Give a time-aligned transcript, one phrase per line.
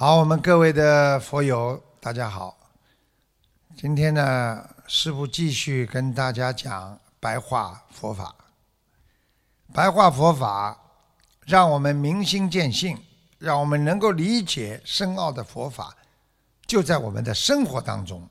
[0.00, 2.56] 好，我们各位的佛友，大家好。
[3.76, 8.32] 今天呢，师父继续跟大家讲白话佛法。
[9.74, 10.80] 白话佛法，
[11.46, 12.96] 让我们明心见性，
[13.38, 15.92] 让我们能够理解深奥的佛法，
[16.64, 18.22] 就在我们的生活当中。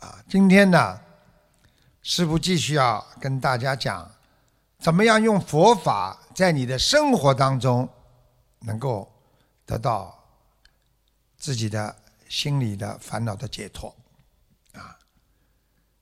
[0.00, 0.98] 啊，今天呢，
[2.02, 4.10] 师父继续要跟大家讲，
[4.80, 7.88] 怎么样用佛法在你的生活当中
[8.62, 9.08] 能够。
[9.68, 10.18] 得到
[11.36, 11.94] 自己的
[12.26, 13.94] 心里的烦恼的解脱，
[14.72, 14.98] 啊，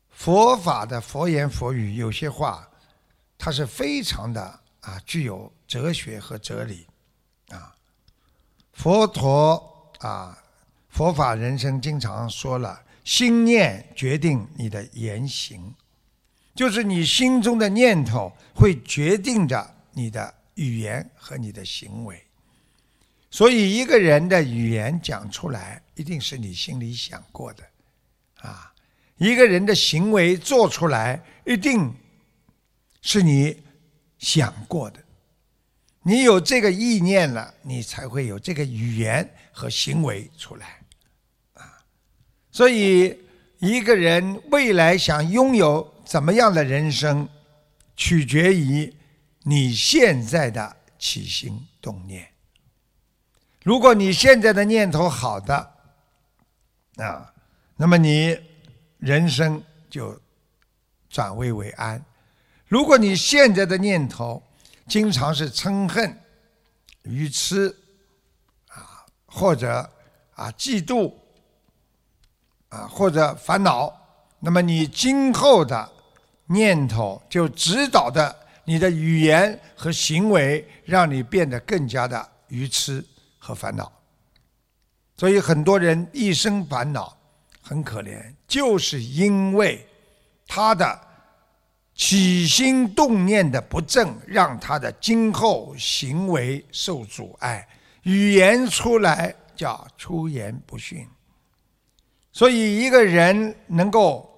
[0.09, 2.69] 佛法的佛言佛语，有些话
[3.37, 6.87] 它是非常的啊，具有哲学和哲理，
[7.49, 7.75] 啊，
[8.73, 10.39] 佛陀啊，
[10.89, 15.75] 佛法人生经常说了，心念决定你的言行，
[16.55, 22.26] 就是你心中的念头会决定着你的语言和你的行为。
[23.37, 27.63] 所以，一个人的语言讲出来，一定是你心里想过的，
[28.41, 28.73] 啊；
[29.19, 31.95] 一个人的行为做出来，一定
[33.03, 33.63] 是你
[34.19, 34.99] 想过的。
[36.03, 40.81] 你有这个意念了，你才会有这个语言和行为出来，
[41.53, 41.85] 啊。
[42.51, 43.19] 所以，
[43.59, 47.29] 一个人未来想拥有怎么样的人生，
[47.99, 48.91] 取决于
[49.43, 52.27] 你现在的起心动念。
[53.67, 55.73] 如果你现在的念头好的
[56.99, 57.35] 啊，
[57.75, 58.39] 那么你
[58.99, 60.17] 人生就
[61.11, 61.99] 转危为安；
[62.69, 64.41] 如果你现在的念头
[64.87, 66.17] 经常是嗔恨、
[67.03, 67.77] 愚痴
[68.69, 69.91] 啊，或者
[70.37, 71.13] 啊嫉妒
[72.69, 73.93] 啊，或者烦恼，
[74.39, 75.91] 那么你今后的
[76.45, 83.05] 念头就指导的你的语言和行为，让你变得更加的愚痴。
[83.47, 83.93] 和烦恼，
[85.17, 87.17] 所以很多人一生烦恼
[87.63, 89.87] 很可怜，就是因为
[90.49, 91.01] 他的
[91.95, 97.69] 起心动念的不正，让他的今后行为受阻碍，
[98.03, 101.07] 语言出来叫出言不逊。
[102.33, 104.29] 所以一个人能够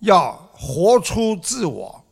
[0.00, 2.04] 要活出自我，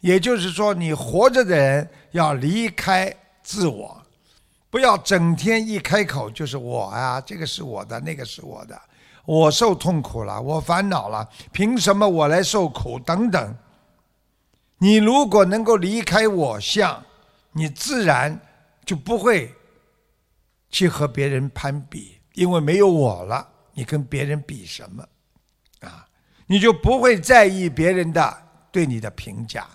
[0.00, 3.12] 也就是说，你活着的人要离开
[3.42, 4.03] 自我。
[4.74, 8.76] 不要整天一开口就是我啊，这个是我的，那个是我的，
[9.24, 12.98] 我受痛苦了，我烦恼了，凭什么我来受苦？
[12.98, 13.56] 等等。
[14.78, 17.00] 你如果能够离开我相，
[17.52, 18.36] 你自然
[18.84, 19.54] 就不会
[20.70, 25.06] 去和别人攀比，因为没有我了，你跟别人比什么？
[25.82, 26.04] 啊，
[26.46, 28.42] 你就不会在意别人的
[28.72, 29.68] 对你的评价，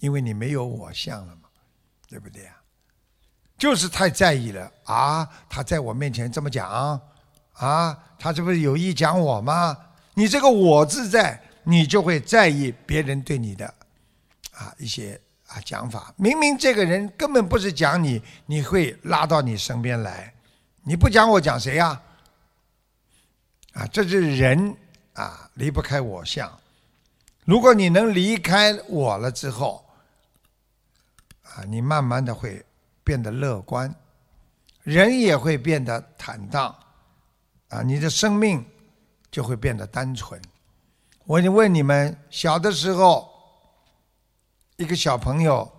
[0.00, 1.48] 因为你没有我相了嘛，
[2.08, 2.56] 对不对呀？
[3.62, 5.28] 就是太在意了啊！
[5.48, 6.68] 他在我面前这么讲
[7.52, 9.78] 啊，他这不是有意讲我吗？
[10.14, 13.72] 你这个“我”自在，你就会在意别人对你的
[14.52, 16.12] 啊一些啊讲法。
[16.16, 20.34] 明明这个人根本不是讲你，你会拉到你身边来。
[20.82, 22.02] 你不讲我讲谁呀？
[23.74, 24.76] 啊，这是人
[25.12, 26.50] 啊离不开我相。
[27.44, 29.84] 如果你能离开我了之后，
[31.44, 32.60] 啊，你慢慢的会。
[33.04, 33.94] 变得乐观，
[34.82, 36.74] 人也会变得坦荡，
[37.68, 38.64] 啊，你的生命
[39.30, 40.40] 就会变得单纯。
[41.24, 43.32] 我就问你们，小的时候，
[44.76, 45.70] 一个小朋友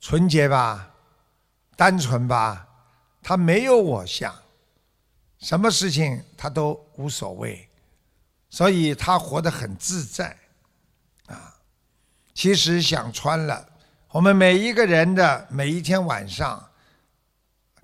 [0.00, 0.94] 纯洁吧，
[1.76, 2.66] 单纯吧，
[3.22, 4.34] 他没有我相，
[5.38, 7.68] 什么事情他都无所谓，
[8.48, 10.36] 所以他活得很自在，
[11.26, 11.54] 啊，
[12.34, 13.69] 其实想穿了。
[14.12, 16.68] 我们每一个人的每一天晚上，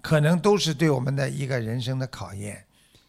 [0.03, 2.67] 可能都是对我们的一个人生的考验，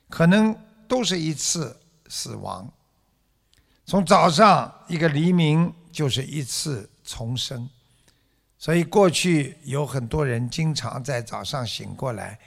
[0.08, 0.56] 可能
[0.88, 1.76] 都是一次
[2.10, 2.72] 死亡。
[3.88, 7.68] 从早上一个黎明就是一次重生，
[8.60, 12.38] 所以过去有很多人经常在早上醒过来，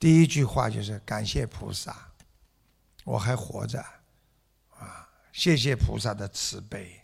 [0.00, 1.96] 第一句话就是感谢菩萨，
[3.04, 3.78] 我还活着，
[4.76, 7.00] 啊，谢谢菩萨的慈悲。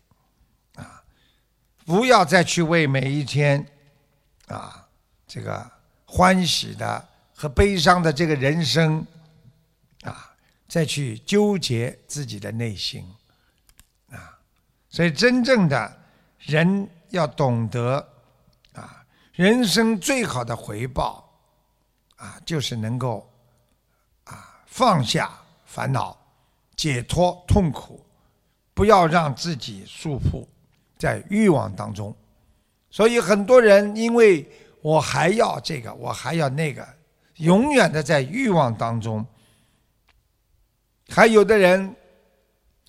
[1.90, 3.66] 不要再去为每一天，
[4.46, 4.86] 啊，
[5.26, 5.68] 这个
[6.06, 9.04] 欢喜的和悲伤的这个人生，
[10.02, 10.32] 啊，
[10.68, 13.04] 再去纠结自己的内心，
[14.08, 14.38] 啊，
[14.88, 16.00] 所以真正的
[16.38, 18.08] 人要懂得，
[18.72, 21.28] 啊，人生最好的回报，
[22.14, 23.28] 啊，就是能够，
[24.22, 25.36] 啊，放下
[25.66, 26.16] 烦恼，
[26.76, 28.06] 解脱痛苦，
[28.74, 30.46] 不要让自己束缚。
[31.00, 32.14] 在欲望当中，
[32.90, 34.46] 所以很多人因为
[34.82, 36.86] 我还要这个，我还要那个，
[37.36, 39.24] 永远的在欲望当中。
[41.08, 41.96] 还有的人，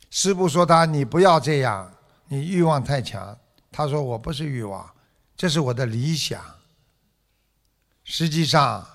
[0.10, 1.90] 师父说他你不要这样，
[2.28, 3.36] 你欲望太强。
[3.72, 4.94] 他说我不是欲望，
[5.38, 6.44] 这是我的理想。
[8.04, 8.86] 实际上，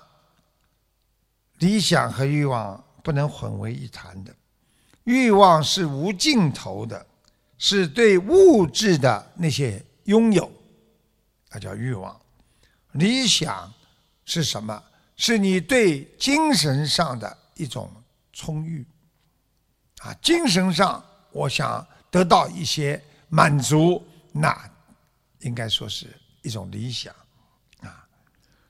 [1.60, 4.34] 理想和欲望不能混为一谈的。
[5.04, 7.06] 欲望是无尽头的，
[7.58, 10.50] 是对物质的那些拥有，
[11.50, 12.20] 那叫欲望。
[12.92, 13.72] 理想
[14.24, 14.82] 是什么？
[15.16, 17.90] 是你对精神上的一种
[18.32, 18.86] 充裕。
[20.00, 24.70] 啊，精神上我想得到一些满足，那
[25.40, 26.06] 应该说是
[26.42, 27.14] 一种理想。
[27.80, 28.06] 啊，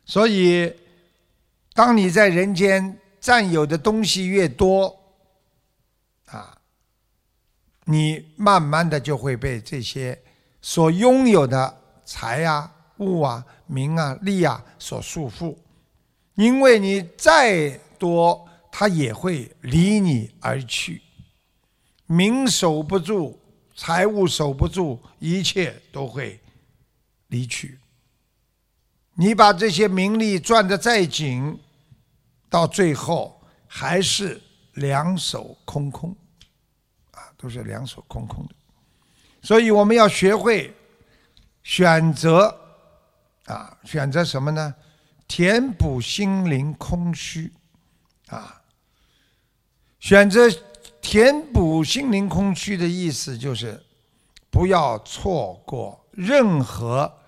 [0.04, 0.72] 所以
[1.74, 4.96] 当你在人间占有的东西越多，
[6.26, 6.55] 啊，
[7.88, 10.20] 你慢慢的就会被这些
[10.60, 15.56] 所拥有的财啊、物啊、名啊、利啊所束缚，
[16.34, 21.00] 因为你再多，它也会离你而去。
[22.06, 23.38] 名守不住，
[23.76, 26.40] 财物守不住，一切都会
[27.28, 27.78] 离去。
[29.14, 31.58] 你把这些名利攥得再紧，
[32.50, 34.42] 到最后还是
[34.74, 36.16] 两手空空，
[37.16, 38.54] 啊，都是两手空空的。
[39.42, 40.72] 所以我们要学会
[41.64, 42.56] 选择，
[43.46, 44.74] 啊，选择什么呢？
[45.26, 47.52] 填补心灵空虚，
[48.28, 48.62] 啊，
[49.98, 50.48] 选择。
[51.02, 53.80] 填补心灵空虚的意思就是，
[54.50, 57.20] 不要错过任何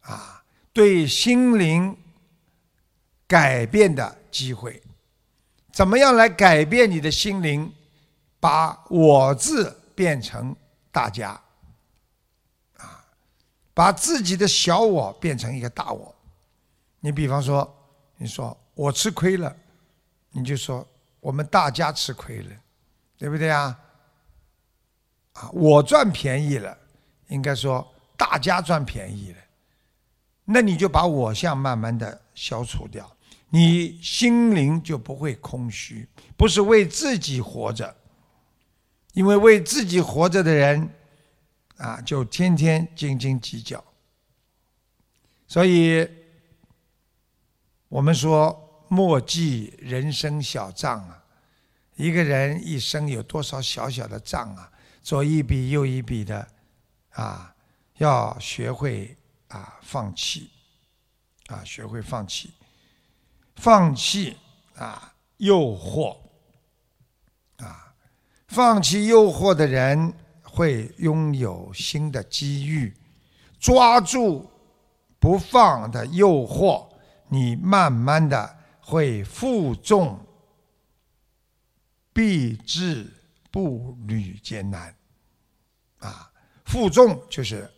[0.00, 0.42] 啊
[0.72, 1.94] 对心灵
[3.26, 4.82] 改变的机会。
[5.70, 7.70] 怎么样来改变你的心灵？
[8.40, 10.56] 把我字变成
[10.90, 11.40] 大家，
[12.78, 13.04] 啊，
[13.72, 16.12] 把自己的小我变成一个大我。
[16.98, 17.72] 你比方说，
[18.16, 19.54] 你说我吃亏了，
[20.30, 20.84] 你就说
[21.20, 22.50] 我们大家吃亏了。
[23.20, 23.78] 对不对啊？
[25.34, 26.74] 啊，我赚便宜了，
[27.28, 27.86] 应该说
[28.16, 29.38] 大家赚便宜了，
[30.46, 33.14] 那你就把我相慢慢的消除掉，
[33.50, 37.94] 你心灵就不会空虚，不是为自己活着，
[39.12, 40.88] 因为为自己活着的人，
[41.76, 43.82] 啊，就天天斤斤计较，
[45.48, 46.08] 所以
[47.88, 51.24] 我们说莫记人生小账啊。
[51.96, 54.72] 一个人一生有多少小小的账啊？
[55.02, 56.48] 左一笔右一笔的，
[57.10, 57.54] 啊，
[57.98, 59.16] 要学会
[59.48, 60.50] 啊放弃，
[61.48, 62.52] 啊学会放弃，
[63.56, 64.36] 放弃
[64.76, 66.16] 啊诱惑，
[68.50, 70.12] 放弃诱惑的人
[70.42, 72.92] 会拥有新的机遇，
[73.60, 74.50] 抓住
[75.20, 76.84] 不放的诱惑，
[77.28, 80.18] 你慢慢的会负重。
[82.12, 83.06] 必至
[83.52, 84.92] 步履艰难，
[86.00, 86.28] 啊，
[86.64, 87.72] 负重就是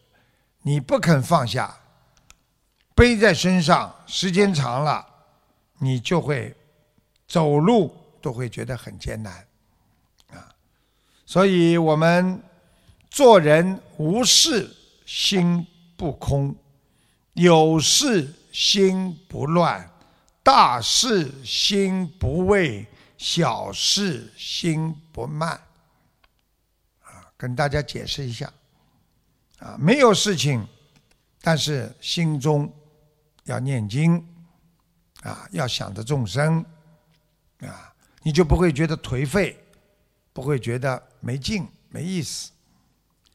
[0.63, 1.79] 你不肯放下，
[2.95, 5.07] 背在身上，时间长了，
[5.79, 6.57] 你就会
[7.29, 9.47] 走路都会觉得很艰难，
[11.33, 12.43] 所以我们
[13.09, 14.69] 做人无事
[15.07, 16.55] 心不空，
[17.33, 19.91] 有事心不乱，
[20.43, 22.87] 大事心不畏。
[23.17, 25.53] 小事心不慢，
[27.01, 28.53] 啊，跟大家解释一下，
[29.59, 30.67] 啊，没有事情，
[31.41, 32.71] 但是心中
[33.45, 34.23] 要念经，
[35.23, 36.63] 啊，要想着众生，
[37.61, 39.57] 啊，你就不会觉得颓废，
[40.35, 42.51] 不会觉得没劲、没意思。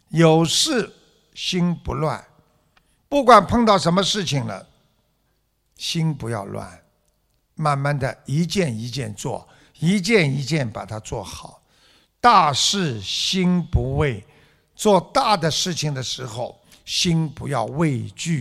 [0.10, 0.94] 有事
[1.34, 2.24] 心不乱，
[3.10, 4.68] 不管碰到什么事情了，
[5.76, 6.84] 心不要乱，
[7.56, 9.48] 慢慢的一件一件做。
[9.80, 11.62] 一件一件把它做好，
[12.20, 14.26] 大事心不畏，
[14.76, 18.36] 做大的事情的时候，心不要畏惧。